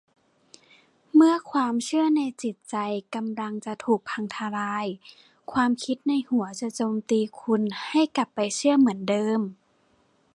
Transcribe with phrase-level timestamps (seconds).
[1.15, 2.75] เมื่อความเชื่อในจิตใจ
[3.15, 4.85] กำลังจะถูกพังทะลาย
[5.53, 9.39] ความคิดในหัวจะโจมตีคุณให้กลับไปเชื่อเหมือนเดิม